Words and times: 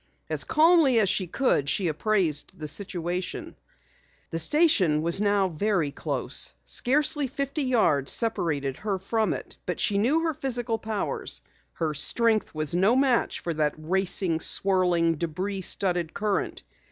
As 0.31 0.45
calmly 0.45 0.99
as 0.99 1.09
she 1.09 1.27
could 1.27 1.69
she 1.69 1.87
appraised 1.87 2.57
the 2.57 2.67
situation. 2.67 3.55
The 4.31 4.39
station 4.39 4.95
now 4.95 4.97
was 4.97 5.19
very 5.59 5.91
close. 5.91 6.55
Scarcely 6.65 7.27
fifty 7.27 7.61
yards 7.61 8.11
separated 8.11 8.77
her 8.77 8.97
from 8.97 9.31
it, 9.31 9.57
but 9.67 9.79
she 9.79 9.99
knew 9.99 10.21
her 10.23 10.33
physical 10.33 10.79
powers. 10.79 11.41
Her 11.73 11.93
strength 11.93 12.55
was 12.55 12.73
no 12.73 12.95
match 12.95 13.41
for 13.41 13.53
that 13.53 13.75
racing, 13.77 14.39
swirling, 14.39 15.17
debris 15.19 15.61
studded 15.61 16.15
current. 16.15 16.63